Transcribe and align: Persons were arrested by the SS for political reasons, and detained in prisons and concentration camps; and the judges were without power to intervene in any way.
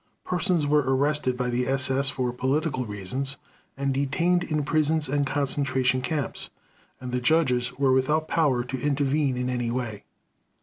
Persons 0.25 0.65
were 0.65 0.79
arrested 0.79 1.37
by 1.37 1.51
the 1.51 1.67
SS 1.67 2.09
for 2.09 2.33
political 2.33 2.87
reasons, 2.87 3.37
and 3.77 3.93
detained 3.93 4.43
in 4.43 4.63
prisons 4.63 5.07
and 5.07 5.27
concentration 5.27 6.01
camps; 6.01 6.49
and 6.99 7.11
the 7.11 7.21
judges 7.21 7.77
were 7.77 7.91
without 7.93 8.27
power 8.27 8.63
to 8.63 8.79
intervene 8.81 9.37
in 9.37 9.47
any 9.47 9.69
way. 9.69 10.03